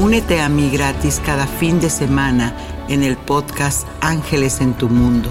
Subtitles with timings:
[0.00, 2.52] Únete a mí gratis cada fin de semana
[2.88, 5.30] en el podcast Ángeles en tu Mundo.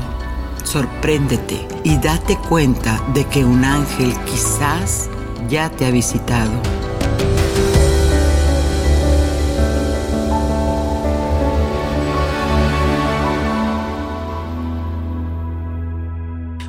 [0.64, 5.10] Sorpréndete y date cuenta de que un ángel quizás
[5.50, 6.52] ya te ha visitado.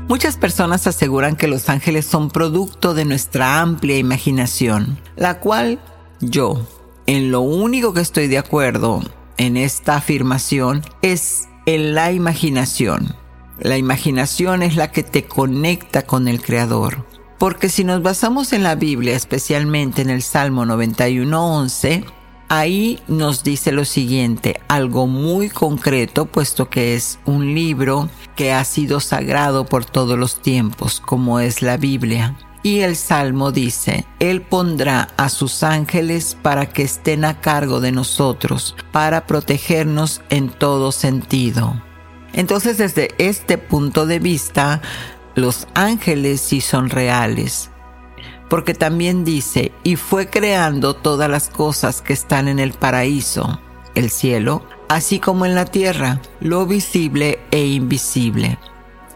[0.08, 5.78] Muchas personas aseguran que los ángeles son producto de nuestra amplia imaginación, la cual
[6.20, 6.66] yo,
[7.06, 9.02] en lo único que estoy de acuerdo
[9.36, 13.14] en esta afirmación es en la imaginación.
[13.58, 17.04] La imaginación es la que te conecta con el Creador.
[17.38, 22.04] Porque si nos basamos en la Biblia, especialmente en el Salmo 91.11,
[22.48, 28.64] ahí nos dice lo siguiente, algo muy concreto, puesto que es un libro que ha
[28.64, 32.36] sido sagrado por todos los tiempos, como es la Biblia.
[32.64, 37.92] Y el Salmo dice, Él pondrá a sus ángeles para que estén a cargo de
[37.92, 41.78] nosotros, para protegernos en todo sentido.
[42.32, 44.80] Entonces desde este punto de vista,
[45.34, 47.70] los ángeles sí son reales.
[48.48, 53.60] Porque también dice, y fue creando todas las cosas que están en el paraíso,
[53.94, 58.58] el cielo, así como en la tierra, lo visible e invisible.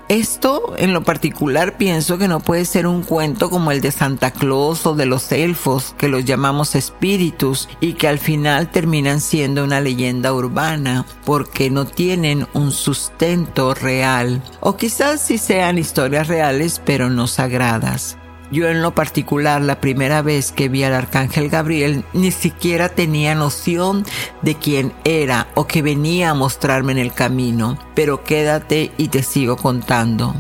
[0.09, 4.31] Esto en lo particular pienso que no puede ser un cuento como el de Santa
[4.31, 9.63] Claus o de los elfos, que los llamamos espíritus y que al final terminan siendo
[9.65, 14.43] una leyenda urbana porque no tienen un sustento real.
[14.61, 18.17] O quizás sí sean historias reales pero no sagradas.
[18.51, 23.35] Yo en lo particular, la primera vez que vi al arcángel Gabriel, ni siquiera tenía
[23.35, 24.07] noción
[24.41, 29.23] de quién era o que venía a mostrarme en el camino, pero quédate y te
[29.23, 30.35] sigo contando.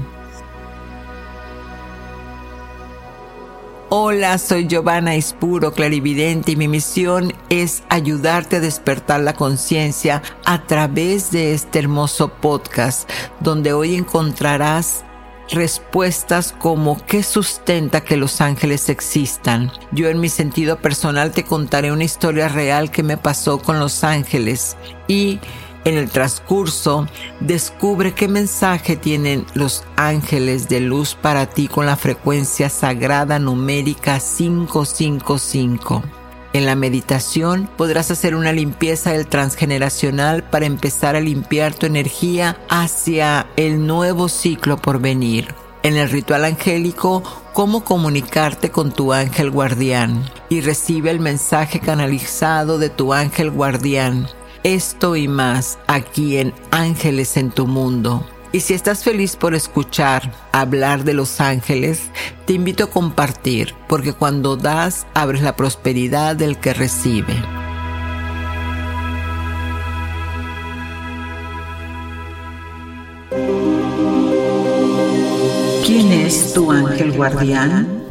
[3.90, 10.66] Hola, soy Giovanna Ispuro, clarividente, y mi misión es ayudarte a despertar la conciencia a
[10.66, 13.08] través de este hermoso podcast,
[13.40, 15.04] donde hoy encontrarás
[15.50, 19.70] respuestas como ¿qué sustenta que los ángeles existan?
[19.92, 24.04] Yo en mi sentido personal te contaré una historia real que me pasó con los
[24.04, 24.76] ángeles
[25.06, 25.38] y
[25.84, 27.06] en el transcurso
[27.40, 34.18] descubre qué mensaje tienen los ángeles de luz para ti con la frecuencia sagrada numérica
[34.18, 36.17] 555.
[36.52, 42.58] En la meditación podrás hacer una limpieza del transgeneracional para empezar a limpiar tu energía
[42.70, 45.54] hacia el nuevo ciclo por venir.
[45.82, 47.22] En el ritual angélico,
[47.52, 54.28] cómo comunicarte con tu ángel guardián y recibe el mensaje canalizado de tu ángel guardián.
[54.64, 58.26] Esto y más aquí en Ángeles en tu Mundo.
[58.50, 62.10] Y si estás feliz por escuchar hablar de los ángeles,
[62.46, 67.34] te invito a compartir, porque cuando das, abres la prosperidad del que recibe.
[75.84, 78.07] ¿Quién es tu ángel guardián?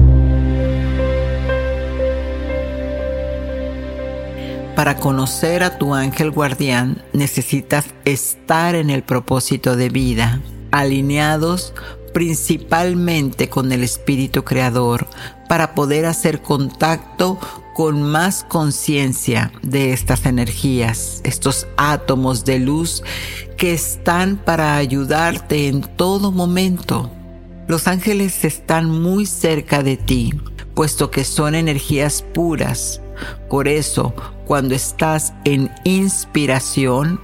[4.77, 10.39] Para conocer a tu ángel guardián necesitas estar en el propósito de vida,
[10.71, 11.74] alineados
[12.13, 15.07] principalmente con el Espíritu Creador,
[15.50, 17.39] para poder hacer contacto
[17.74, 23.01] con más conciencia de estas energías, estos átomos de luz
[23.57, 27.09] que están para ayudarte en todo momento.
[27.68, 30.39] Los ángeles están muy cerca de ti,
[30.75, 33.01] puesto que son energías puras.
[33.49, 34.13] Por eso,
[34.45, 37.19] cuando estás en inspiración,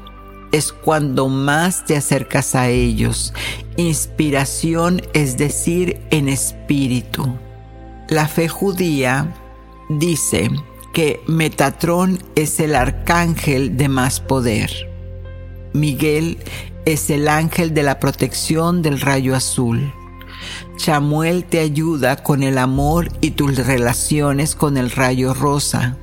[0.51, 3.33] es cuando más te acercas a ellos.
[3.75, 7.37] Inspiración es decir, en espíritu.
[8.07, 9.33] La fe judía
[9.89, 10.51] dice
[10.93, 14.69] que Metatrón es el arcángel de más poder.
[15.73, 16.37] Miguel
[16.85, 19.91] es el ángel de la protección del rayo azul.
[20.77, 25.97] Chamuel te ayuda con el amor y tus relaciones con el rayo rosa.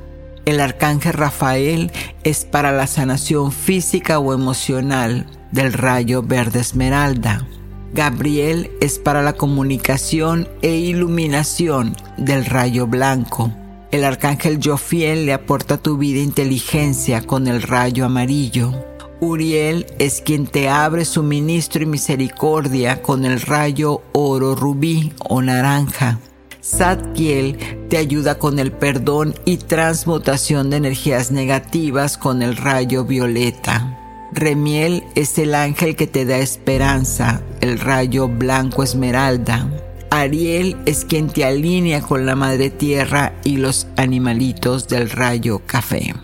[0.46, 1.92] El arcángel Rafael
[2.24, 7.46] es para la sanación física o emocional del rayo verde esmeralda.
[7.92, 13.52] Gabriel es para la comunicación e iluminación del rayo blanco.
[13.90, 18.89] El arcángel Jofiel le aporta tu vida inteligencia con el rayo amarillo.
[19.20, 26.18] Uriel es quien te abre suministro y misericordia con el rayo oro rubí o naranja.
[26.62, 27.58] Zadkiel
[27.90, 33.98] te ayuda con el perdón y transmutación de energías negativas con el rayo violeta.
[34.32, 39.68] Remiel es el ángel que te da esperanza, el rayo blanco esmeralda.
[40.10, 46.14] Ariel es quien te alinea con la madre tierra y los animalitos del rayo café.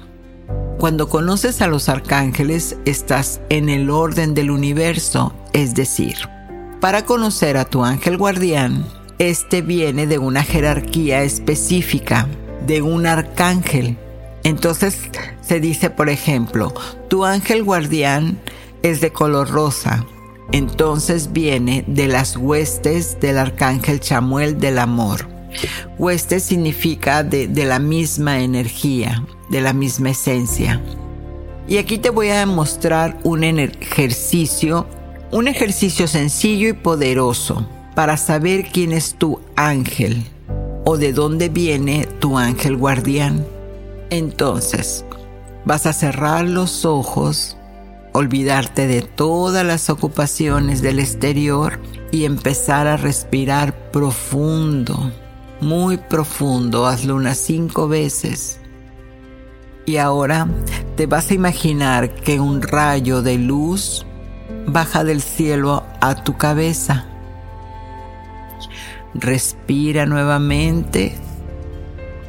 [0.87, 6.15] Cuando conoces a los arcángeles, estás en el orden del universo, es decir,
[6.81, 8.87] para conocer a tu ángel guardián,
[9.19, 12.29] este viene de una jerarquía específica,
[12.69, 13.99] de un arcángel.
[14.45, 14.97] Entonces
[15.41, 16.73] se dice, por ejemplo,
[17.09, 18.39] tu ángel guardián
[18.85, 20.07] es de color rosa.
[20.53, 25.36] Entonces viene de las huestes del arcángel Chamuel del amor.
[25.99, 30.83] Huestes significa de, de la misma energía, de la misma esencia.
[31.69, 34.87] Y aquí te voy a mostrar un ejercicio,
[35.33, 40.23] un ejercicio sencillo y poderoso para saber quién es tu ángel
[40.85, 43.45] o de dónde viene tu ángel guardián.
[44.11, 45.05] Entonces,
[45.65, 47.57] vas a cerrar los ojos,
[48.13, 51.81] olvidarte de todas las ocupaciones del exterior
[52.13, 55.11] y empezar a respirar profundo,
[55.61, 56.87] muy profundo.
[56.87, 58.61] Hazlo unas cinco veces.
[59.85, 60.49] Y ahora
[60.97, 64.05] te vas a imaginar que un rayo de luz
[64.67, 67.07] baja del cielo a tu cabeza
[69.19, 71.15] Respira nuevamente.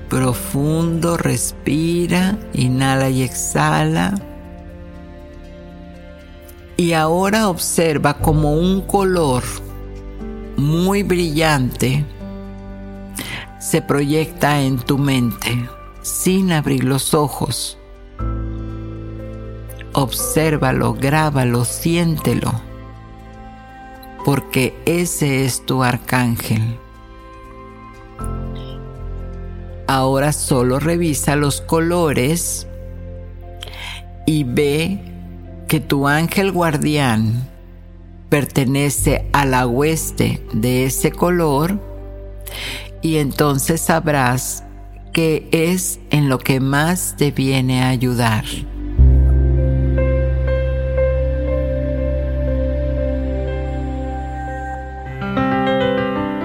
[0.10, 4.14] Profundo, respira, inhala y exhala.
[6.78, 9.44] Y ahora observa como un color
[10.56, 12.06] muy brillante
[13.60, 15.70] se proyecta en tu mente
[16.02, 17.78] sin abrir los ojos.
[19.94, 22.68] Obsérvalo, grábalo, siéntelo
[24.28, 26.78] porque ese es tu arcángel.
[29.88, 32.68] Ahora solo revisa los colores
[34.26, 35.00] y ve
[35.70, 37.48] que tu ángel guardián
[38.28, 41.80] pertenece a la hueste de ese color
[43.02, 44.64] y entonces sabrás
[45.14, 48.46] qué es en lo que más te viene a ayudar.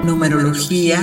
[0.05, 1.01] numerología.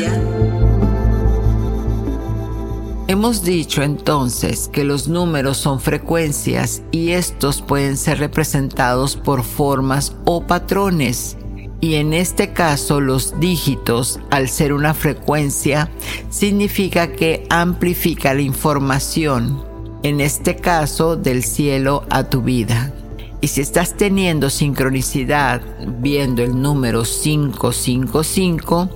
[3.07, 10.15] Hemos dicho entonces que los números son frecuencias y estos pueden ser representados por formas
[10.25, 11.37] o patrones.
[11.81, 15.89] Y en este caso los dígitos, al ser una frecuencia,
[16.29, 19.63] significa que amplifica la información,
[20.03, 22.93] en este caso del cielo a tu vida.
[23.41, 25.61] Y si estás teniendo sincronicidad
[26.01, 28.89] viendo el número 555,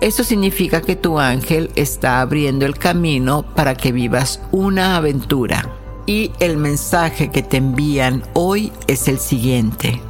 [0.00, 5.68] eso significa que tu ángel está abriendo el camino para que vivas una aventura.
[6.06, 10.00] Y el mensaje que te envían hoy es el siguiente.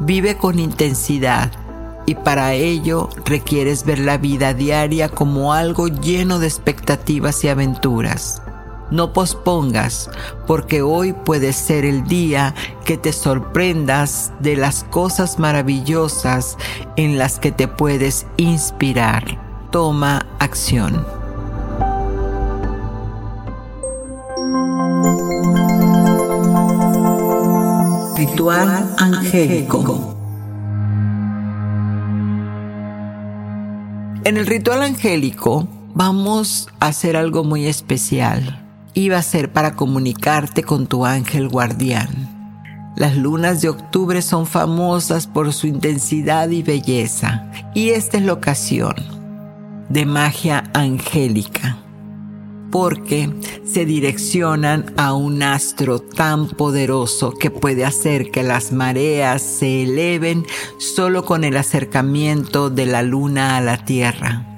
[0.00, 1.65] Vive con intensidad
[2.06, 8.42] y para ello requieres ver la vida diaria como algo lleno de expectativas y aventuras.
[8.90, 10.08] No pospongas,
[10.46, 16.56] porque hoy puede ser el día que te sorprendas de las cosas maravillosas
[16.96, 19.40] en las que te puedes inspirar.
[19.72, 21.04] Toma acción.
[28.16, 30.15] Ritual angélico.
[34.26, 40.64] En el ritual angélico vamos a hacer algo muy especial iba a ser para comunicarte
[40.64, 42.08] con tu ángel guardián.
[42.96, 48.32] Las lunas de octubre son famosas por su intensidad y belleza, y esta es la
[48.32, 48.96] ocasión
[49.90, 51.78] de magia angélica,
[52.70, 53.30] porque
[53.64, 60.46] se direccionan a un astro tan poderoso que puede hacer que las mareas se eleven
[60.78, 64.52] solo con el acercamiento de la luna a la Tierra.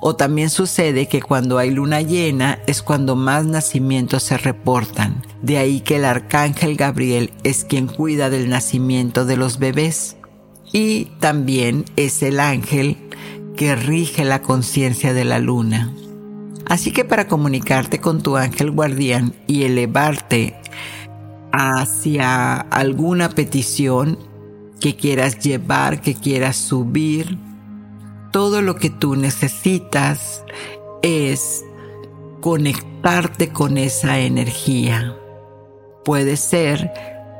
[0.00, 5.22] O también sucede que cuando hay luna llena es cuando más nacimientos se reportan.
[5.42, 10.16] De ahí que el arcángel Gabriel es quien cuida del nacimiento de los bebés.
[10.72, 12.96] Y también es el ángel
[13.56, 15.92] que rige la conciencia de la luna.
[16.66, 20.56] Así que para comunicarte con tu ángel guardián y elevarte
[21.52, 24.18] hacia alguna petición
[24.80, 27.38] que quieras llevar, que quieras subir,
[28.32, 30.44] todo lo que tú necesitas
[31.02, 31.64] es
[32.40, 35.16] conectarte con esa energía.
[36.04, 36.90] Puede ser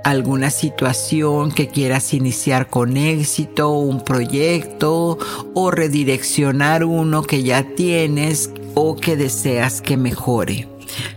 [0.05, 5.19] alguna situación que quieras iniciar con éxito, un proyecto
[5.53, 10.69] o redireccionar uno que ya tienes o que deseas que mejore.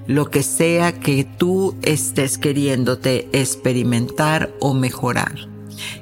[0.07, 5.35] Lo que sea que tú estés queriéndote experimentar o mejorar.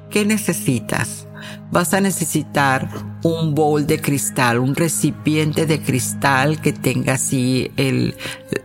[0.09, 1.27] ¿Qué necesitas?
[1.71, 2.89] vas a necesitar
[3.23, 8.15] un bowl de cristal, un recipiente de cristal que tenga así el,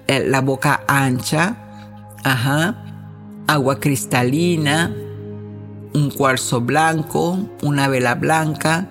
[0.06, 1.56] la boca ancha,
[2.22, 2.84] ajá,
[3.46, 4.94] agua cristalina,
[5.94, 8.88] un cuarzo blanco, una vela blanca,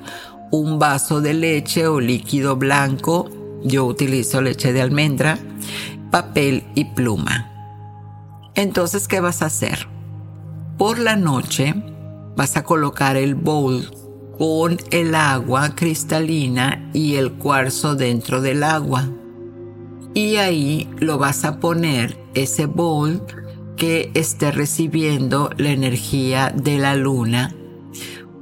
[0.51, 3.29] un vaso de leche o líquido blanco,
[3.63, 5.37] yo utilizo leche de almendra,
[6.09, 7.51] papel y pluma.
[8.55, 9.87] Entonces, ¿qué vas a hacer?
[10.77, 11.73] Por la noche
[12.35, 13.89] vas a colocar el bowl
[14.37, 19.07] con el agua cristalina y el cuarzo dentro del agua.
[20.13, 23.21] Y ahí lo vas a poner ese bowl
[23.77, 27.53] que esté recibiendo la energía de la luna.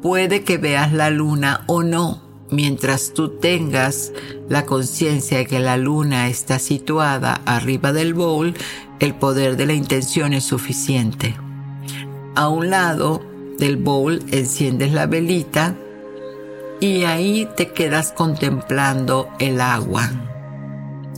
[0.01, 2.28] Puede que veas la luna o no.
[2.51, 4.11] Mientras tú tengas
[4.47, 8.55] la conciencia de que la luna está situada arriba del bowl,
[8.99, 11.35] el poder de la intención es suficiente.
[12.35, 13.21] A un lado
[13.59, 15.75] del bowl enciendes la velita
[16.79, 20.09] y ahí te quedas contemplando el agua.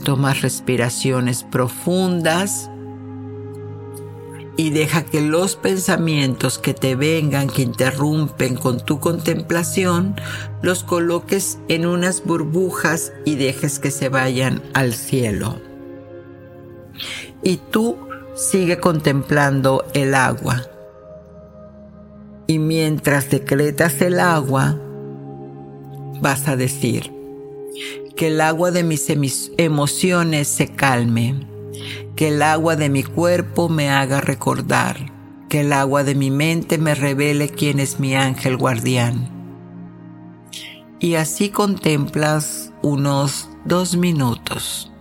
[0.04, 2.68] Tomas respiraciones profundas
[4.56, 10.14] y deja que los pensamientos que te vengan, que interrumpen con tu contemplación,
[10.60, 15.58] los coloques en unas burbujas y dejes que se vayan al cielo.
[17.42, 17.96] Y tú
[18.34, 20.62] sigue contemplando el agua.
[22.46, 24.78] Y mientras decretas el agua,
[26.20, 27.10] vas a decir,
[28.16, 29.10] que el agua de mis
[29.56, 31.46] emociones se calme,
[32.16, 35.12] que el agua de mi cuerpo me haga recordar,
[35.48, 39.28] que el agua de mi mente me revele quién es mi ángel guardián.
[40.98, 44.92] Y así contemplas unos dos minutos.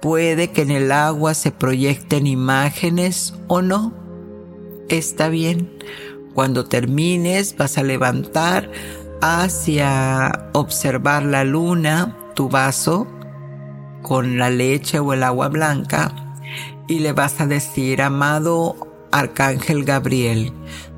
[0.00, 3.92] Puede que en el agua se proyecten imágenes o no.
[4.88, 5.72] Está bien.
[6.34, 8.70] Cuando termines vas a levantar
[9.20, 13.06] hacia observar la luna, tu vaso,
[14.06, 16.12] con la leche o el agua blanca,
[16.86, 18.76] y le vas a decir, amado
[19.10, 20.52] Arcángel Gabriel,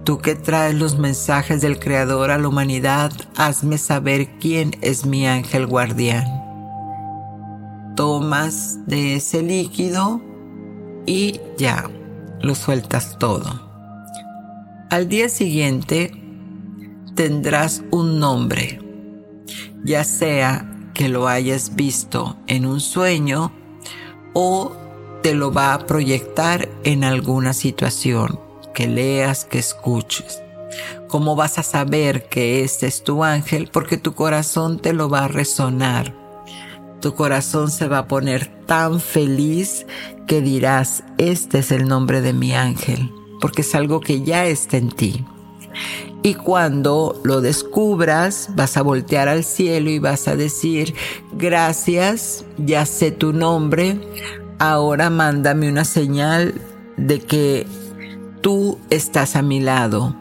[0.05, 5.27] tú que traes los mensajes del Creador a la humanidad, hazme saber quién es mi
[5.27, 6.27] ángel guardián.
[7.97, 10.21] Tomas de ese líquido
[11.07, 11.89] y ya,
[12.43, 13.71] lo sueltas todo.
[14.91, 16.13] Al día siguiente,
[17.15, 18.83] tendrás un nombre,
[19.83, 23.53] ya sea que lo hayas visto en un sueño
[24.33, 24.73] o
[25.23, 28.41] te lo va a proyectar en alguna situación
[28.75, 30.43] que leas, que escuches.
[31.07, 33.71] ¿Cómo vas a saber que este es tu ángel?
[33.73, 36.17] Porque tu corazón te lo va a resonar.
[37.01, 39.87] Tu corazón se va a poner tan feliz
[40.27, 44.79] que dirás, este es el nombre de mi ángel, porque es algo que ya está
[44.79, 45.25] en ti.
[46.23, 50.95] Y cuando lo descubras, vas a voltear al cielo y vas a decir,
[51.33, 54.01] gracias, ya sé tu nombre,
[54.59, 56.55] ahora mándame una señal
[56.97, 57.67] de que
[58.41, 60.17] tú estás a mi lado.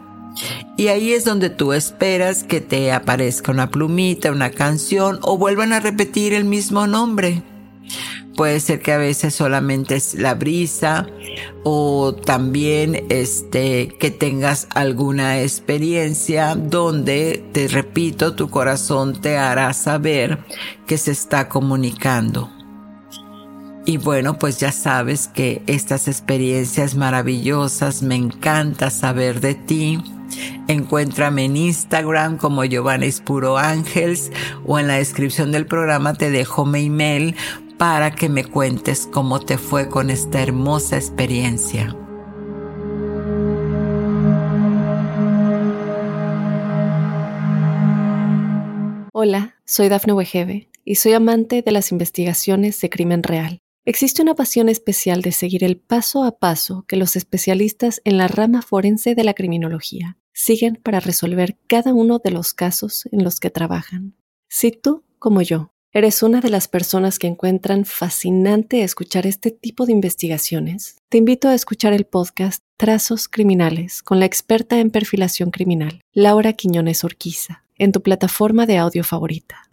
[0.76, 5.72] Y ahí es donde tú esperas que te aparezca una plumita, una canción o vuelvan
[5.72, 7.42] a repetir el mismo nombre.
[8.38, 11.08] Puede ser que a veces solamente es la brisa
[11.64, 20.38] o también este que tengas alguna experiencia donde te repito tu corazón te hará saber
[20.86, 22.48] que se está comunicando.
[23.84, 30.00] Y bueno, pues ya sabes que estas experiencias maravillosas, me encanta saber de ti.
[30.68, 34.30] Encuéntrame en Instagram como Giovanna Puro Ángels
[34.64, 37.34] o en la descripción del programa te dejo mi email
[37.78, 41.96] para que me cuentes cómo te fue con esta hermosa experiencia.
[49.12, 53.58] Hola, soy Dafne Wegebe y soy amante de las investigaciones de crimen real.
[53.84, 58.28] Existe una pasión especial de seguir el paso a paso que los especialistas en la
[58.28, 63.40] rama forense de la criminología siguen para resolver cada uno de los casos en los
[63.40, 64.14] que trabajan.
[64.48, 69.86] Si tú, como yo, eres una de las personas que encuentran fascinante escuchar este tipo
[69.86, 75.50] de investigaciones, te invito a escuchar el podcast Trazos Criminales con la experta en perfilación
[75.50, 79.70] criminal, Laura Quiñones Orquiza en tu plataforma de audio favorita.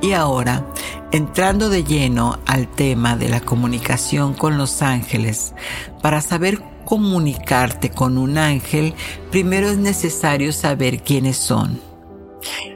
[0.00, 0.64] Y ahora,
[1.10, 5.52] entrando de lleno al tema de la comunicación con los ángeles,
[6.00, 8.94] para saber comunicarte con un ángel,
[9.30, 11.78] primero es necesario saber quiénes son.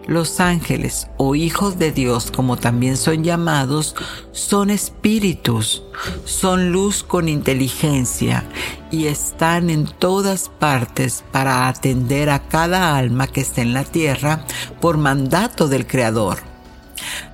[0.07, 3.95] Los ángeles o hijos de Dios, como también son llamados,
[4.33, 5.85] son espíritus,
[6.25, 8.45] son luz con inteligencia
[8.90, 14.45] y están en todas partes para atender a cada alma que está en la tierra
[14.81, 16.38] por mandato del Creador.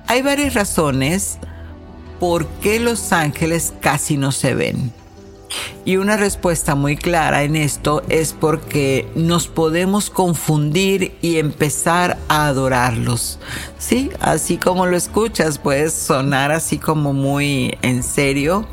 [0.05, 1.39] Hay varias razones
[2.19, 4.93] por qué los ángeles casi no se ven.
[5.85, 12.47] Y una respuesta muy clara en esto es porque nos podemos confundir y empezar a
[12.47, 13.39] adorarlos.
[13.77, 18.67] Sí, así como lo escuchas, puede sonar así como muy en serio,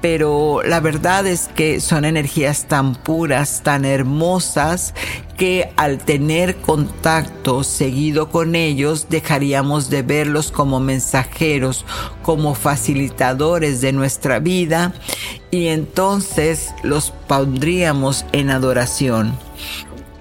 [0.00, 4.94] pero la verdad es que son energías tan puras, tan hermosas,
[5.36, 11.84] que al tener contacto seguido con ellos dejaríamos de verlos como mensajeros,
[12.22, 14.94] como facilitadores de nuestra vida
[15.54, 19.38] y entonces los pondríamos en adoración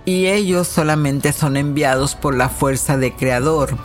[0.05, 3.75] y ellos solamente son enviados por la fuerza de Creador.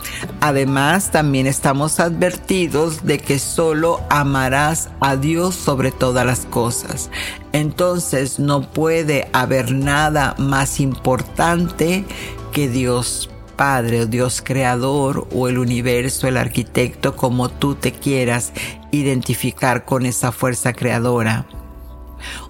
[0.41, 7.09] Además, también estamos advertidos de que solo amarás a Dios sobre todas las cosas.
[7.51, 12.05] Entonces no puede haber nada más importante
[12.51, 18.53] que Dios Padre o Dios Creador o el universo, el arquitecto, como tú te quieras
[18.91, 21.45] identificar con esa fuerza creadora.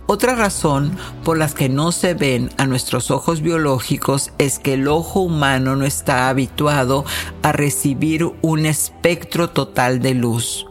[0.06, 4.88] Otra razón por las que no se ven a nuestros ojos biológicos es que el
[4.88, 7.06] ojo humano no está habituado
[7.41, 10.67] a recibir un espectro total de luz.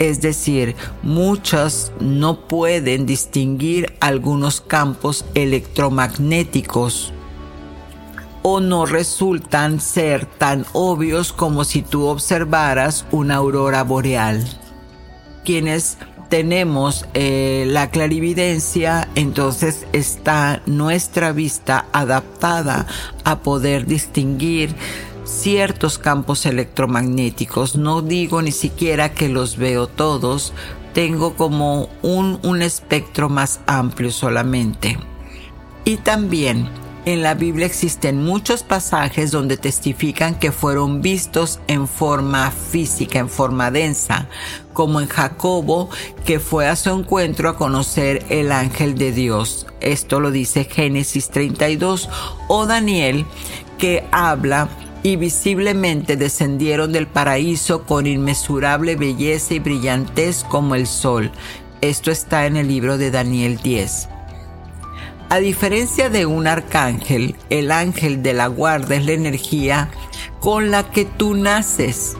[0.00, 7.12] Es decir, muchas no pueden distinguir algunos campos electromagnéticos
[8.42, 14.44] o no resultan ser tan obvios como si tú observaras una aurora boreal.
[15.44, 15.98] Quienes
[16.28, 22.86] tenemos eh, la clarividencia, entonces está nuestra vista adaptada
[23.24, 24.74] a poder distinguir
[25.24, 27.76] ciertos campos electromagnéticos.
[27.76, 30.52] No digo ni siquiera que los veo todos,
[30.94, 34.98] tengo como un, un espectro más amplio solamente.
[35.84, 36.68] Y también
[37.04, 43.28] en la Biblia existen muchos pasajes donde testifican que fueron vistos en forma física, en
[43.28, 44.28] forma densa,
[44.72, 45.88] como en Jacobo,
[46.24, 49.66] que fue a su encuentro a conocer el ángel de Dios.
[49.80, 52.08] Esto lo dice Génesis 32,
[52.48, 53.24] o Daniel,
[53.78, 54.68] que habla
[55.02, 61.30] y visiblemente descendieron del paraíso con inmesurable belleza y brillantez como el sol.
[61.80, 64.19] Esto está en el libro de Daniel 10.
[65.32, 69.88] A diferencia de un arcángel, el ángel de la guarda es la energía
[70.40, 72.16] con la que tú naces.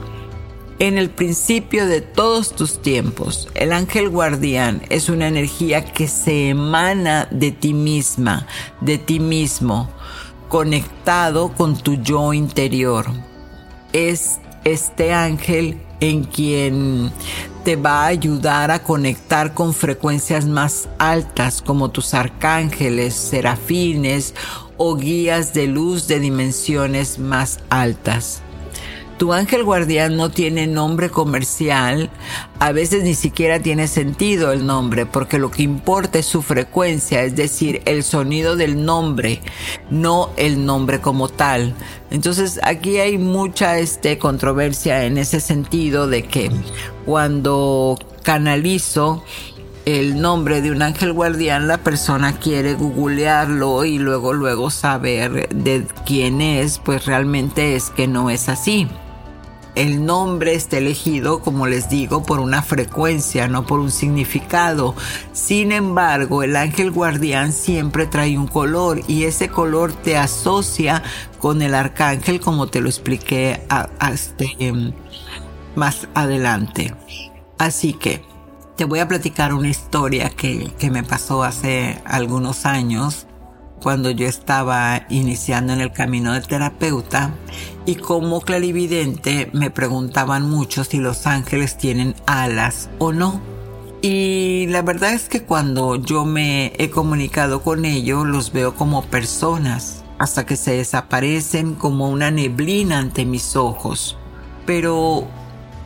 [0.78, 6.50] En el principio de todos tus tiempos, el ángel guardián es una energía que se
[6.50, 8.46] emana de ti misma,
[8.80, 9.90] de ti mismo,
[10.48, 13.06] conectado con tu yo interior.
[13.92, 17.10] Es este ángel en quien
[17.64, 24.34] te va a ayudar a conectar con frecuencias más altas como tus arcángeles, serafines
[24.76, 28.42] o guías de luz de dimensiones más altas.
[29.20, 32.08] Tu ángel guardián no tiene nombre comercial,
[32.58, 37.22] a veces ni siquiera tiene sentido el nombre, porque lo que importa es su frecuencia,
[37.22, 39.42] es decir, el sonido del nombre,
[39.90, 41.74] no el nombre como tal.
[42.10, 46.50] Entonces aquí hay mucha este, controversia en ese sentido de que
[47.04, 49.22] cuando canalizo
[49.84, 55.86] el nombre de un ángel guardián, la persona quiere googlearlo y luego luego saber de
[56.06, 58.88] quién es, pues realmente es que no es así.
[59.74, 64.94] El nombre está elegido, como les digo, por una frecuencia, no por un significado.
[65.32, 71.02] Sin embargo, el ángel guardián siempre trae un color y ese color te asocia
[71.38, 73.62] con el arcángel, como te lo expliqué
[74.12, 74.72] este,
[75.76, 76.94] más adelante.
[77.58, 78.22] Así que
[78.76, 83.26] te voy a platicar una historia que, que me pasó hace algunos años
[83.82, 87.32] cuando yo estaba iniciando en el camino de terapeuta
[87.86, 93.40] y como clarividente me preguntaban mucho si los ángeles tienen alas o no.
[94.02, 99.04] Y la verdad es que cuando yo me he comunicado con ellos los veo como
[99.04, 104.16] personas hasta que se desaparecen como una neblina ante mis ojos.
[104.66, 105.26] Pero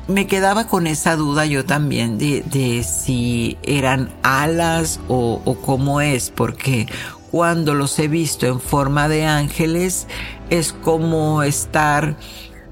[0.09, 6.31] me quedaba con esa duda yo también de, si eran alas o, o cómo es,
[6.31, 6.87] porque
[7.35, 10.07] cuando los he visto en forma de ángeles
[10.51, 12.15] es como estar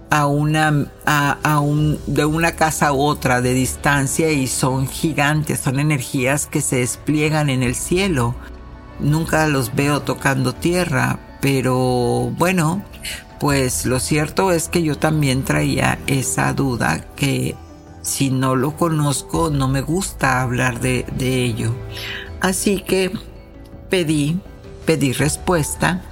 [0.09, 0.87] a una
[2.07, 7.51] de una casa a otra de distancia y son gigantes, son energías que se despliegan
[7.51, 8.37] en el cielo.
[9.01, 12.85] Nunca los veo tocando tierra, pero bueno,
[13.41, 17.57] pues lo cierto es que yo también traía esa duda que
[18.03, 21.75] si no lo conozco no me gusta hablar de ello.
[22.41, 23.11] Así que
[23.91, 24.41] pedí
[24.85, 26.03] pedí respuesta.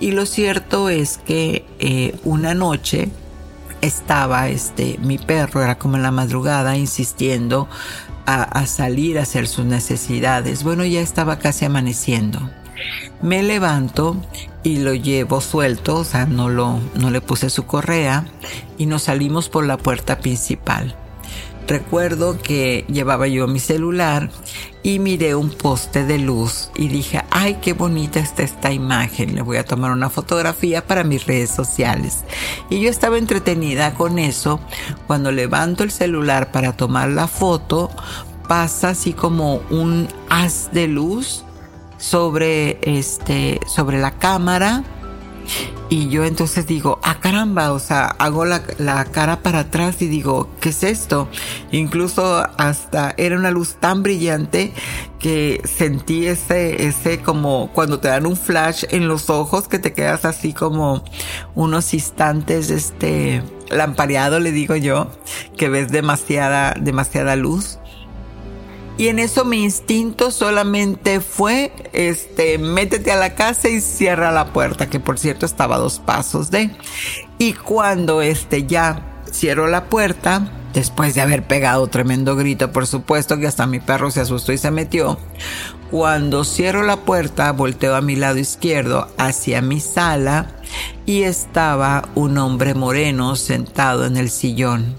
[0.00, 3.08] Y lo cierto es que eh, una noche
[3.80, 7.68] estaba este mi perro era como en la madrugada insistiendo
[8.26, 10.64] a, a, salir a hacer sus necesidades.
[10.64, 12.40] Bueno ya estaba casi amaneciendo.
[13.20, 14.16] Me levanto
[14.64, 18.24] y lo llevo suelto o sea no lo no le puse su correa
[18.78, 20.96] y nos salimos por la puerta principal
[21.72, 24.28] recuerdo que llevaba yo mi celular
[24.82, 29.40] y miré un poste de luz y dije, ay, qué bonita está esta imagen, le
[29.40, 32.24] voy a tomar una fotografía para mis redes sociales.
[32.68, 34.60] Y yo estaba entretenida con eso,
[35.06, 37.90] cuando levanto el celular para tomar la foto,
[38.46, 41.44] pasa así como un haz de luz
[41.96, 44.84] sobre este sobre la cámara
[45.88, 48.62] y yo entonces digo, ah caramba, o sea, hago la,
[49.12, 51.28] cara para atrás y digo, ¿qué es esto?
[51.70, 54.72] Incluso hasta era una luz tan brillante
[55.18, 59.92] que sentí ese, ese como cuando te dan un flash en los ojos que te
[59.92, 61.04] quedas así como
[61.54, 65.10] unos instantes, este, lampareado le digo yo,
[65.56, 67.78] que ves demasiada, demasiada luz.
[68.98, 74.52] Y en eso mi instinto solamente fue, este, métete a la casa y cierra la
[74.52, 76.70] puerta, que por cierto estaba a dos pasos de.
[77.38, 83.38] Y cuando este ya cierro la puerta, después de haber pegado tremendo grito, por supuesto
[83.38, 85.18] que hasta mi perro se asustó y se metió.
[85.90, 90.48] Cuando cierro la puerta, volteo a mi lado izquierdo hacia mi sala
[91.06, 94.96] y estaba un hombre moreno sentado en el sillón.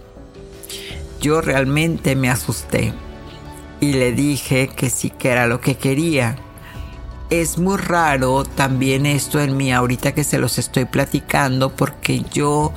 [1.21, 2.93] Yo realmente me asusté
[3.83, 6.37] y le dije que sí que era lo que quería.
[7.29, 12.71] Es muy raro también esto en mí ahorita que se los estoy platicando porque yo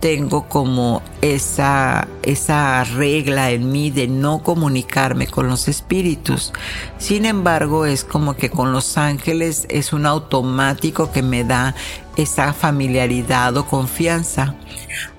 [0.00, 6.54] tengo como esa, esa regla en mí de no comunicarme con los espíritus.
[6.96, 11.74] Sin embargo, es como que con los ángeles es un automático que me da
[12.16, 14.54] esa familiaridad o confianza.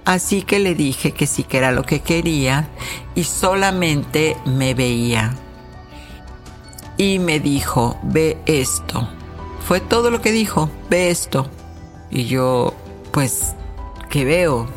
[0.05, 2.67] Así que le dije que sí que era lo que quería
[3.15, 5.33] y solamente me veía.
[6.97, 9.07] Y me dijo, ve esto.
[9.67, 11.49] Fue todo lo que dijo, ve esto.
[12.09, 12.73] Y yo,
[13.11, 13.53] pues,
[14.09, 14.67] ¿qué veo?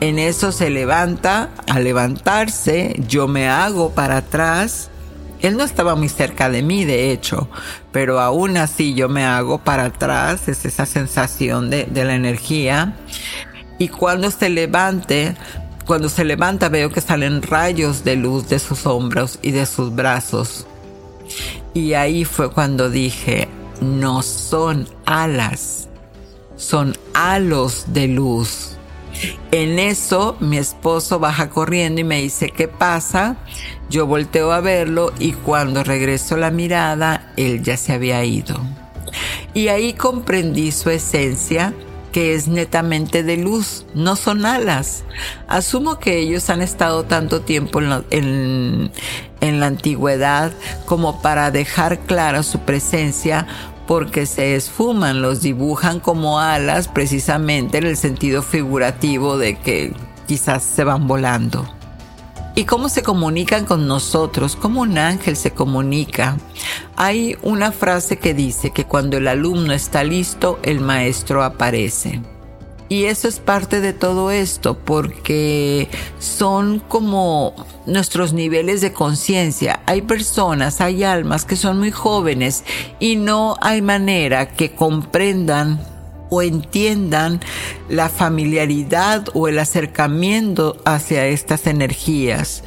[0.00, 4.90] En eso se levanta, al levantarse, yo me hago para atrás.
[5.40, 7.48] Él no estaba muy cerca de mí, de hecho,
[7.92, 12.96] pero aún así yo me hago para atrás, es esa sensación de, de la energía
[13.78, 15.36] y cuando se levante,
[15.86, 19.94] cuando se levanta veo que salen rayos de luz de sus hombros y de sus
[19.94, 20.66] brazos.
[21.74, 23.48] Y ahí fue cuando dije,
[23.80, 25.88] no son alas,
[26.56, 28.75] son halos de luz.
[29.50, 33.36] En eso mi esposo baja corriendo y me dice, ¿qué pasa?
[33.88, 38.60] Yo volteo a verlo y cuando regreso la mirada, él ya se había ido.
[39.54, 41.72] Y ahí comprendí su esencia
[42.16, 45.04] que es netamente de luz, no son alas.
[45.48, 48.90] Asumo que ellos han estado tanto tiempo en la, en,
[49.60, 50.52] la antigüedad
[50.86, 53.46] como para dejar clara su presencia
[53.86, 59.92] porque se esfuman, los dibujan como alas precisamente en el sentido figurativo de que
[60.26, 61.66] quizás se van volando
[62.56, 66.38] y cómo se comunican con nosotros, cómo un ángel se comunica.
[66.96, 72.22] Hay una frase que dice que cuando el alumno está listo, el maestro aparece.
[72.88, 75.88] Y eso es parte de todo esto, porque
[76.20, 77.54] son como
[77.86, 79.80] nuestros niveles de conciencia.
[79.86, 82.64] Hay personas, hay almas que son muy jóvenes
[83.00, 85.80] y no hay manera que comprendan
[86.28, 87.40] o entiendan
[87.88, 92.64] la familiaridad o el acercamiento hacia estas energías.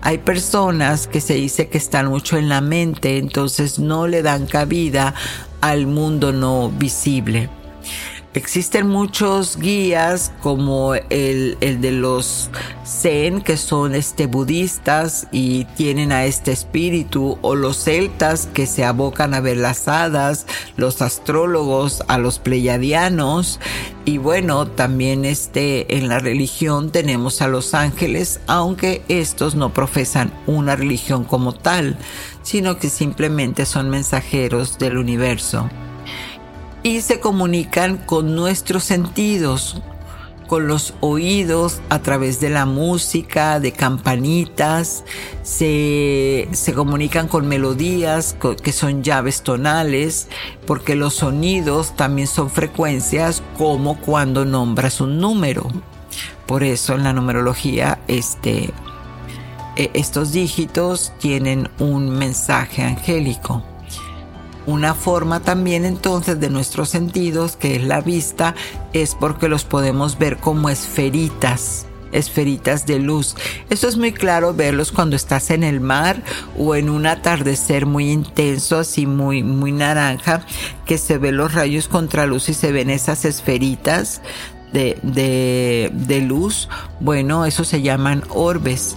[0.00, 4.46] Hay personas que se dice que están mucho en la mente, entonces no le dan
[4.46, 5.14] cabida
[5.60, 7.48] al mundo no visible.
[8.34, 12.48] Existen muchos guías como el, el, de los
[12.86, 18.86] Zen que son este budistas y tienen a este espíritu o los celtas que se
[18.86, 20.46] abocan a ver las hadas,
[20.78, 23.60] los astrólogos a los pleiadianos.
[24.06, 30.32] Y bueno, también este en la religión tenemos a los ángeles, aunque estos no profesan
[30.46, 31.98] una religión como tal,
[32.42, 35.68] sino que simplemente son mensajeros del universo
[36.82, 39.80] y se comunican con nuestros sentidos,
[40.48, 45.04] con los oídos a través de la música, de campanitas,
[45.42, 50.28] se, se, comunican con melodías que son llaves tonales,
[50.66, 55.68] porque los sonidos también son frecuencias como cuando nombras un número.
[56.46, 58.70] Por eso en la numerología este,
[59.76, 63.62] e, estos dígitos tienen un mensaje angélico.
[64.66, 68.54] Una forma también entonces de nuestros sentidos, que es la vista,
[68.92, 73.34] es porque los podemos ver como esferitas esferitas de luz.
[73.70, 76.22] Esto es muy claro verlos cuando estás en el mar
[76.58, 80.44] o en un atardecer muy intenso, así muy, muy naranja,
[80.84, 84.20] que se ven los rayos contra luz y se ven esas esferitas
[84.72, 86.68] de, de, de luz.
[87.00, 88.96] Bueno, eso se llaman orbes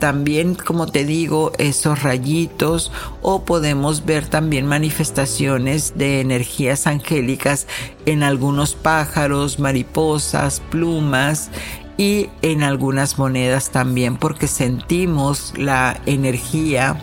[0.00, 2.90] también, como te digo, esos rayitos
[3.22, 7.68] o podemos ver también manifestaciones de energías angélicas
[8.06, 11.50] en algunos pájaros, mariposas, plumas
[11.96, 16.96] y en algunas monedas también porque sentimos la energía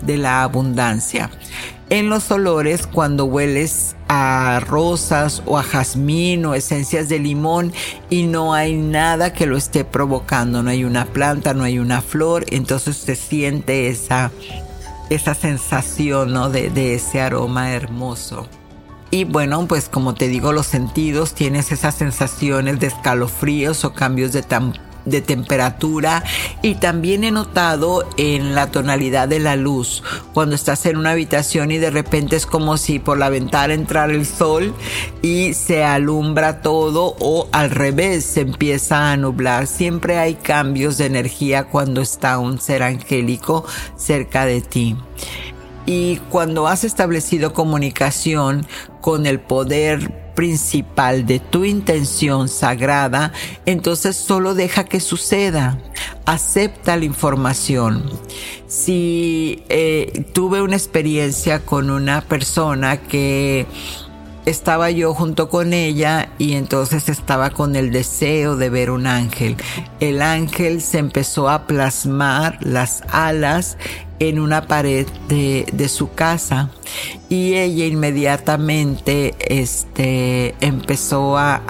[0.00, 1.30] de la abundancia.
[1.90, 7.72] En los olores cuando hueles a rosas o a jazmín o esencias de limón
[8.10, 12.00] y no hay nada que lo esté provocando, no hay una planta, no hay una
[12.00, 14.30] flor, entonces se siente esa,
[15.10, 16.48] esa sensación ¿no?
[16.48, 18.46] de, de ese aroma hermoso.
[19.10, 24.32] Y bueno, pues como te digo, los sentidos, tienes esas sensaciones de escalofríos o cambios
[24.32, 24.42] de,
[25.04, 26.24] de temperatura
[26.62, 31.70] y también he notado en la tonalidad de la luz cuando estás en una habitación
[31.70, 34.74] y de repente es como si por la ventana entrara el sol
[35.22, 39.66] y se alumbra todo o al revés se empieza a nublar.
[39.66, 43.64] Siempre hay cambios de energía cuando está un ser angélico
[43.96, 44.96] cerca de ti
[45.86, 48.66] y cuando has establecido comunicación
[49.00, 53.32] con el poder principal de tu intención sagrada,
[53.66, 55.78] entonces solo deja que suceda.
[56.26, 58.10] Acepta la información.
[58.66, 63.66] Si eh, tuve una experiencia con una persona que
[64.46, 69.56] estaba yo junto con ella y entonces estaba con el deseo de ver un ángel.
[70.00, 73.76] El ángel se empezó a plasmar las alas
[74.20, 76.70] en una pared de, su casa
[77.28, 81.62] y ella inmediatamente este, empezó a,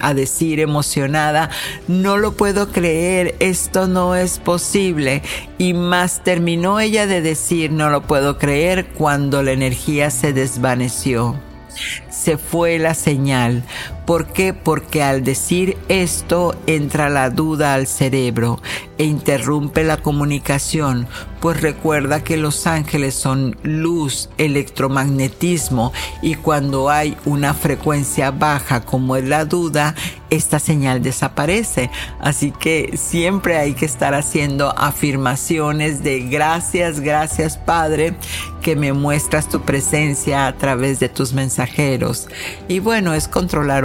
[0.00, 1.50] a, decir emocionada,
[1.88, 5.22] no lo puedo creer, esto no es posible.
[5.58, 11.36] Y más terminó ella de decir, no lo puedo creer cuando la energía se desvaneció
[12.10, 13.62] se fue la señal.
[14.08, 14.54] ¿Por qué?
[14.54, 18.58] Porque al decir esto entra la duda al cerebro
[18.96, 21.06] e interrumpe la comunicación,
[21.40, 25.92] pues recuerda que los ángeles son luz, electromagnetismo
[26.22, 29.94] y cuando hay una frecuencia baja como es la duda,
[30.30, 31.90] esta señal desaparece.
[32.18, 38.14] Así que siempre hay que estar haciendo afirmaciones de gracias, gracias Padre,
[38.62, 42.28] que me muestras tu presencia a través de tus mensajeros.
[42.66, 43.84] Y bueno, es controlar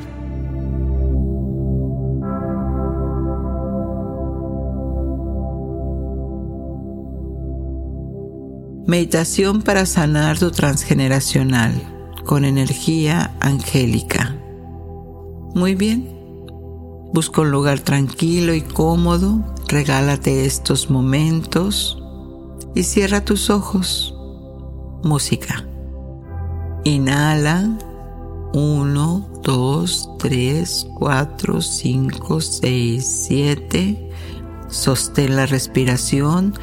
[8.91, 11.71] Meditación para sanar tu transgeneracional
[12.25, 14.35] con energía angélica.
[15.55, 16.09] Muy bien.
[17.13, 19.45] Busca un lugar tranquilo y cómodo.
[19.69, 22.03] Regálate estos momentos
[22.75, 24.13] y cierra tus ojos.
[25.03, 25.65] Música.
[26.83, 27.69] Inhala.
[28.51, 34.09] 1, 2, 3, 4, 5, 6, 7.
[34.67, 36.55] Sostén la respiración.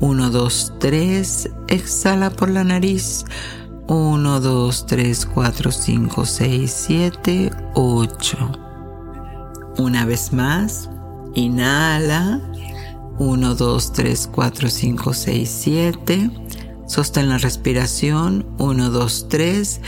[0.00, 1.50] 1, 2, 3.
[1.68, 3.24] Exhala por la nariz.
[3.88, 8.52] 1, 2, 3, 4, 5, 6, 7, 8.
[9.78, 10.90] Una vez más.
[11.34, 12.40] Inhala.
[13.18, 16.30] 1, 2, 3, 4, 5, 6, 7.
[16.86, 18.46] Sostén la respiración.
[18.58, 19.80] 1, 2, 3.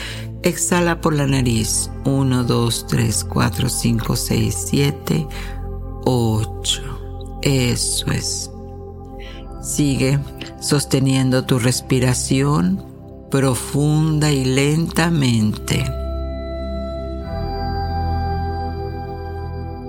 [0.42, 1.90] Exhala por la nariz.
[2.05, 5.29] 1, 2, 3, 4, 5, 6, 7,
[6.05, 6.83] 8.
[7.42, 8.51] Eso es.
[9.61, 10.18] Sigue
[10.61, 12.85] sosteniendo tu respiración
[13.31, 15.85] profunda y lentamente.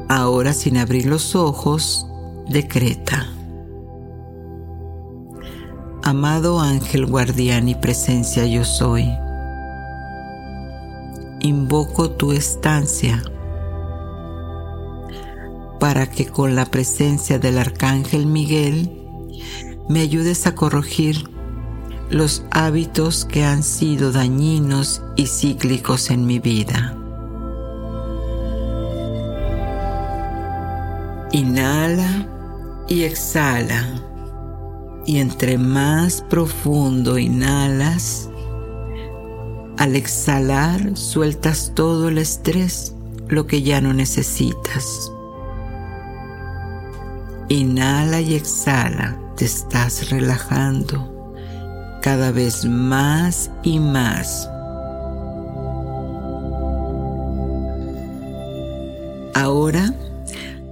[0.10, 2.06] Ahora sin abrir los ojos,
[2.50, 3.28] decreta.
[6.04, 9.10] Amado ángel guardián y presencia yo soy,
[11.40, 13.24] invoco tu estancia
[15.80, 19.01] para que con la presencia del arcángel Miguel
[19.92, 21.30] me ayudes a corregir
[22.10, 26.98] los hábitos que han sido dañinos y cíclicos en mi vida.
[31.34, 32.28] Inhala
[32.88, 33.86] y exhala.
[35.06, 38.30] Y entre más profundo inhalas,
[39.78, 42.96] al exhalar sueltas todo el estrés,
[43.28, 45.12] lo que ya no necesitas.
[47.50, 51.34] Inhala y exhala, te estás relajando
[52.04, 54.48] cada vez más y más.
[59.34, 59.92] Ahora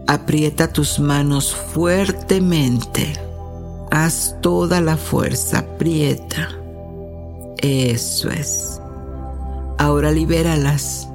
[0.06, 3.14] Aprieta tus manos fuertemente.
[3.90, 6.50] Haz toda la fuerza, aprieta.
[7.58, 8.80] Eso es.
[9.80, 11.08] Ahora libéralas.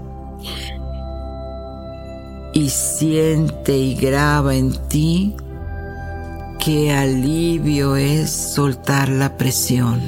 [2.53, 5.37] Y siente y graba en ti
[6.65, 10.01] qué alivio es soltar la presión.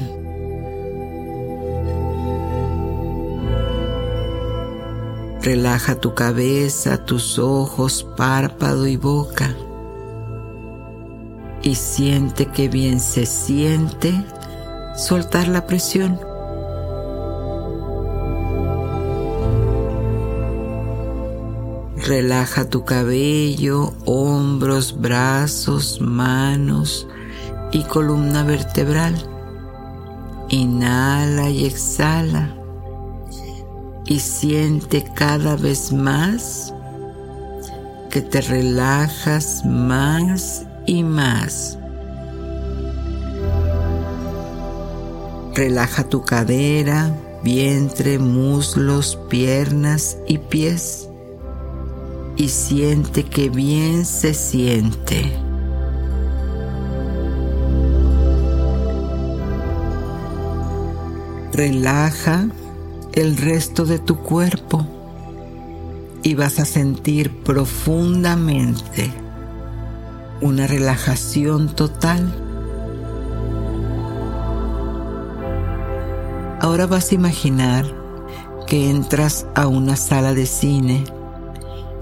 [5.43, 9.55] Relaja tu cabeza, tus ojos, párpado y boca.
[11.61, 14.25] Y siente que bien se siente
[14.95, 16.19] soltar la presión.
[22.07, 27.05] Relaja tu cabello, hombros, brazos, manos
[27.73, 29.13] y columna vertebral.
[30.47, 32.55] Inhala y exhala
[34.05, 36.73] y siente cada vez más
[38.09, 41.77] que te relajas más y más.
[45.55, 51.06] Relaja tu cadera, vientre, muslos, piernas y pies
[52.37, 55.33] y siente que bien se siente.
[61.51, 62.47] Relaja
[63.13, 64.85] el resto de tu cuerpo
[66.21, 69.11] y vas a sentir profundamente
[70.39, 72.31] una relajación total.
[76.61, 77.85] Ahora vas a imaginar
[78.67, 81.16] que entras a una sala de cine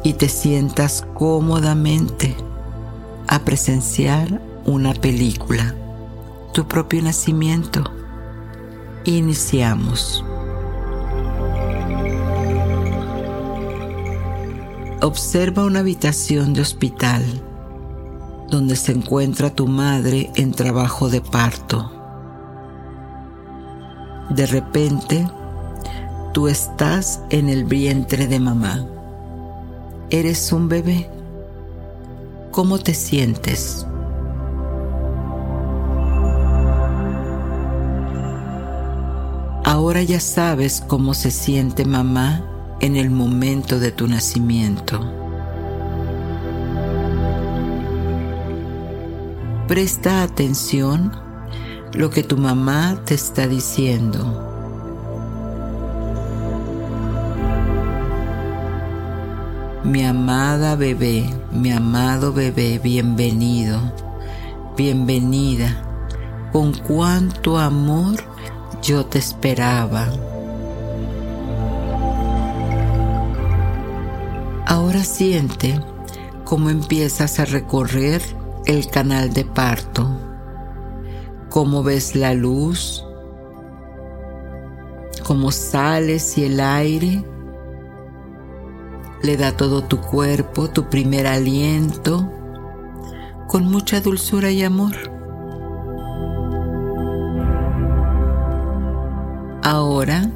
[0.05, 2.37] y te sientas cómodamente
[3.27, 5.73] a presenciar una película,
[6.53, 7.83] tu propio nacimiento.
[9.03, 10.23] Iniciamos.
[15.01, 17.23] Observa una habitación de hospital
[18.51, 21.91] donde se encuentra tu madre en trabajo de parto.
[24.29, 25.27] De repente,
[26.31, 28.85] tú estás en el vientre de mamá.
[30.11, 31.09] Eres un bebé.
[32.51, 33.87] ¿Cómo te sientes?
[39.63, 42.45] Ahora ya sabes cómo se siente mamá
[42.81, 44.99] en el momento de tu nacimiento.
[49.67, 51.11] Presta atención
[51.93, 54.44] lo que tu mamá te está diciendo.
[60.25, 63.79] Amada bebé, mi amado bebé, bienvenido,
[64.75, 65.83] bienvenida.
[66.51, 68.15] Con cuánto amor
[68.81, 70.07] yo te esperaba.
[74.65, 75.79] Ahora siente
[76.43, 78.23] cómo empiezas a recorrer
[78.65, 80.09] el canal de parto,
[81.51, 83.05] cómo ves la luz,
[85.23, 87.23] cómo sales y el aire
[89.25, 92.31] le da todo tu cuerpo, tu primer aliento,
[93.47, 94.93] con mucha dulzura y amor.
[99.63, 100.29] Ahora,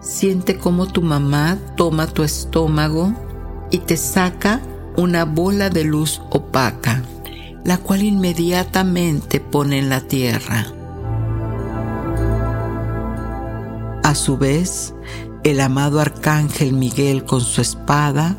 [0.00, 3.12] siente cómo tu mamá toma tu estómago
[3.72, 4.60] y te saca
[4.96, 7.02] una bola de luz opaca,
[7.64, 10.66] la cual inmediatamente pone en la tierra.
[14.04, 14.94] A su vez,
[15.46, 18.36] el amado arcángel Miguel con su espada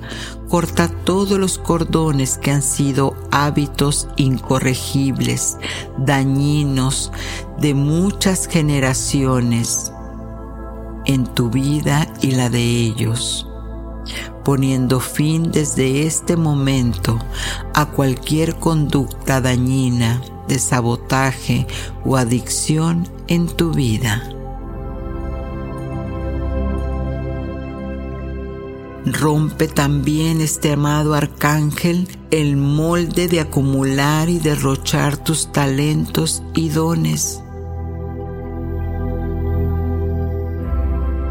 [0.49, 5.55] corta todos los cordones que han sido hábitos incorregibles,
[5.97, 7.13] dañinos
[7.61, 9.93] de muchas generaciones
[11.05, 13.47] en tu vida y la de ellos,
[14.43, 17.17] poniendo fin desde este momento
[17.73, 21.67] a cualquier conducta dañina de sabotaje
[22.03, 24.36] o adicción en tu vida.
[29.13, 37.41] Rompe también este amado arcángel el molde de acumular y derrochar tus talentos y dones.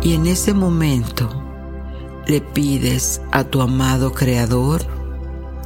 [0.03, 1.29] Y en ese momento
[2.27, 4.83] le pides a tu amado Creador,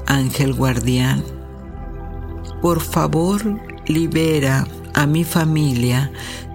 [0.06, 1.22] ángel guardián,
[2.60, 3.40] por favor
[3.86, 6.10] libera a mi familia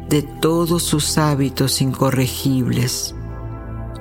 [0.10, 3.16] de todos sus hábitos incorregibles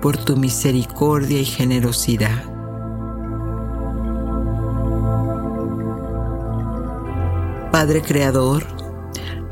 [0.04, 2.44] por tu misericordia y generosidad.
[7.72, 8.66] Padre Creador,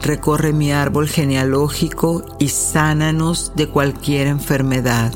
[0.02, 5.14] recorre mi árbol genealógico y sánanos de cualquier enfermedad.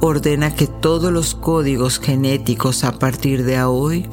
[0.00, 4.10] Ordena que todos los códigos genéticos a partir de hoy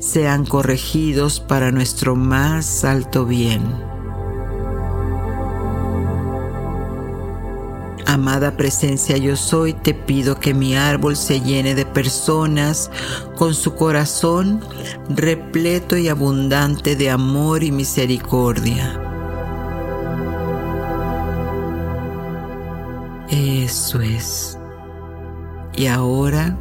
[0.00, 3.62] sean corregidos para nuestro más alto bien.
[8.08, 12.90] Amada presencia yo soy, te pido que mi árbol se llene de personas
[13.36, 14.64] con su corazón
[15.10, 18.98] repleto y abundante de amor y misericordia.
[23.28, 24.58] Eso es.
[25.76, 26.56] Y ahora,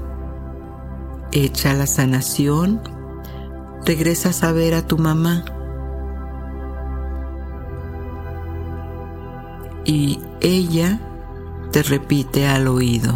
[1.31, 2.81] hecha la sanación,
[3.85, 5.45] regresas a ver a tu mamá.
[9.85, 10.99] Y ella
[11.77, 13.13] te repite al oído.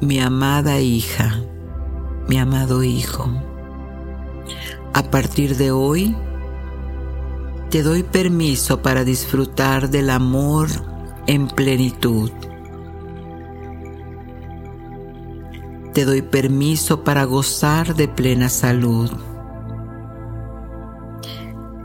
[0.00, 1.42] Mi amada hija,
[2.26, 3.28] mi amado hijo,
[4.94, 6.16] a partir de hoy
[7.68, 10.70] te doy permiso para disfrutar del amor
[11.26, 12.30] en plenitud.
[15.92, 19.10] Te doy permiso para gozar de plena salud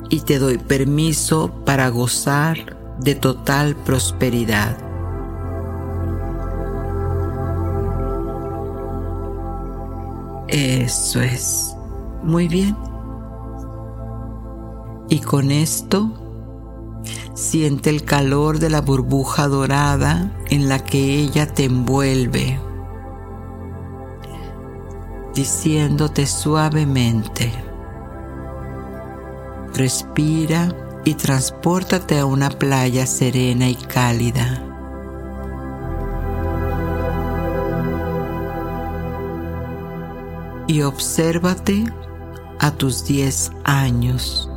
[0.10, 4.78] y te doy permiso para gozar de total prosperidad.
[10.48, 11.76] Eso es.
[12.24, 12.76] Muy bien.
[15.10, 16.12] Y con esto,
[17.34, 22.60] siente el calor de la burbuja dorada en la que ella te envuelve,
[25.34, 27.54] diciéndote suavemente,
[29.74, 30.74] Respira
[31.08, 34.62] y transpórtate a una playa serena y cálida.
[40.68, 41.86] Y obsérvate
[42.60, 44.52] a tus 10 años.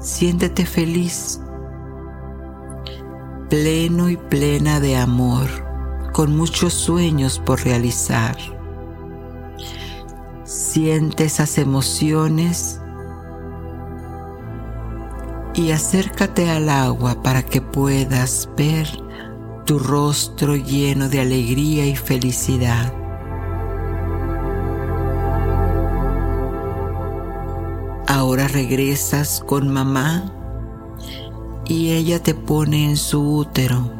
[0.00, 1.38] Siéntete feliz,
[3.50, 5.48] pleno y plena de amor,
[6.14, 8.38] con muchos sueños por realizar.
[10.44, 12.80] Siente esas emociones
[15.58, 18.86] y acércate al agua para que puedas ver
[19.66, 22.94] tu rostro lleno de alegría y felicidad.
[28.06, 30.32] Ahora regresas con mamá
[31.66, 33.90] y ella te pone en su útero,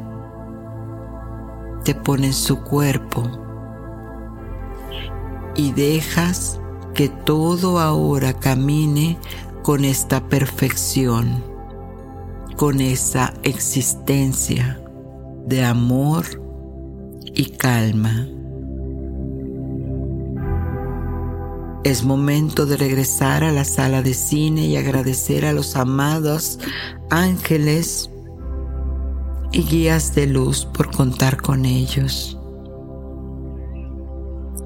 [1.83, 3.25] te pone en su cuerpo
[5.57, 6.61] y dejas
[6.95, 9.19] que todo ahora camine
[9.69, 11.47] con esta perfección,
[12.59, 14.81] con esa existencia
[15.47, 16.25] de amor
[17.25, 18.27] y calma.
[21.85, 26.59] Es momento de regresar a la sala de cine y agradecer a los amados
[27.11, 28.11] ángeles
[29.53, 32.38] y guías de luz por contar con ellos.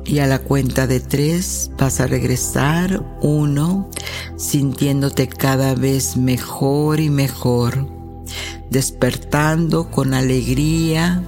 [0.05, 3.89] Y a la cuenta de tres vas a regresar uno,
[4.37, 7.87] sintiéndote cada vez mejor y mejor,
[8.71, 11.23] despertando con alegría,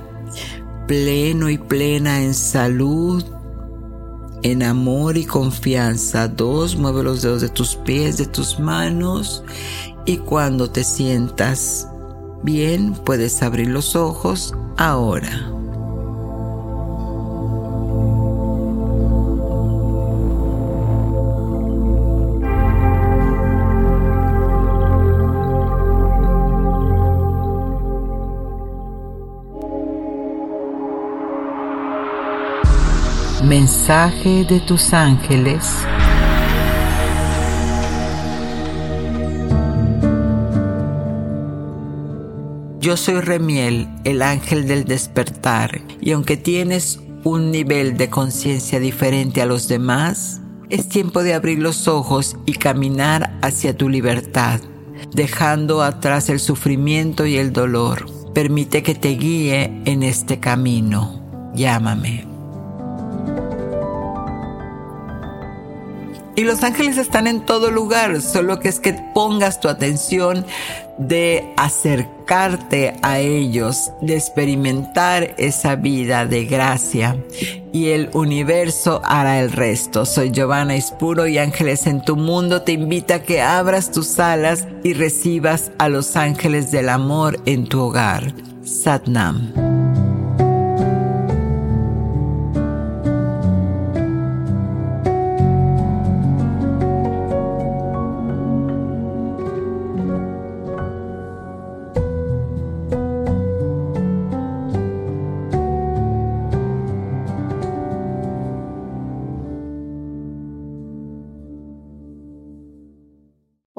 [0.89, 3.25] pleno y plena en salud,
[4.43, 6.29] en amor y confianza.
[6.29, 9.45] Dos, mueve los dedos de tus pies, de tus manos
[10.07, 11.89] y cuando te sientas
[12.43, 15.54] bien puedes abrir los ojos ahora.
[33.57, 35.65] Mensaje de tus ángeles.
[42.81, 49.41] Yo soy Remiel, el ángel del despertar, y aunque tienes un nivel de conciencia diferente
[49.41, 54.61] a los demás, es tiempo de abrir los ojos y caminar hacia tu libertad,
[55.13, 58.07] dejando atrás el sufrimiento y el dolor.
[58.35, 61.53] Permite que te guíe en este camino.
[61.55, 62.34] Llámame.
[66.37, 70.45] Y los ángeles están en todo lugar, solo que es que pongas tu atención
[70.99, 77.17] de acercarte a ellos, de experimentar esa vida de gracia
[77.73, 80.07] y el universo hará el resto.
[80.07, 84.67] Soy Giovanna Ispuro y Ángeles en tu mundo te invita a que abras tus alas
[84.83, 88.33] y recibas a los ángeles del amor en tu hogar.
[88.65, 89.84] Satnam.